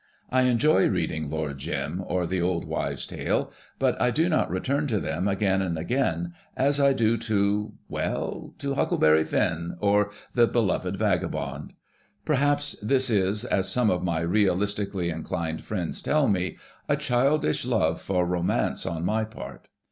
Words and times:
I 0.31 0.45
enjoy 0.45 0.87
reading 0.87 1.29
'Lord 1.29 1.59
Jim,' 1.59 2.01
or 2.07 2.25
'The 2.25 2.41
Old 2.41 2.65
Wives' 2.65 3.05
Tale,' 3.05 3.53
but 3.77 4.01
I 4.01 4.09
do 4.09 4.29
not 4.29 4.49
return 4.49 4.87
to 4.87 4.99
them 4.99 5.27
again 5.27 5.61
and 5.61 5.77
again 5.77 6.33
as 6.57 6.79
I 6.79 6.91
do 6.91 7.17
to— 7.17 7.71
well, 7.97 8.55
to 8.57 8.73
'Huckleberry 8.73 9.23
Finn' 9.23 9.75
or 9.79 10.09
'The 10.33 10.47
Beloved 10.47 10.95
Vaga 10.97 11.29
bond.' 11.29 11.73
Perhaps 12.25 12.77
this 12.81 13.11
is, 13.11 13.45
as 13.45 13.69
some 13.69 13.91
of 13.91 14.03
my 14.03 14.21
realistically 14.21 15.11
inclined 15.11 15.63
friends 15.63 16.01
tell 16.01 16.27
me, 16.27 16.57
a 16.89 16.97
childish 16.97 17.63
love 17.63 18.01
for 18.01 18.25
romance 18.25 18.87
on 18.87 19.05
my 19.05 19.23
part. 19.23 19.67